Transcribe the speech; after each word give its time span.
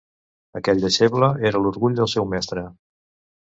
Aquell 0.59 0.79
deixeble 0.85 1.29
era 1.49 1.61
l'orgull 1.67 1.99
del 2.01 2.11
seu 2.15 2.27
mestre. 2.33 2.65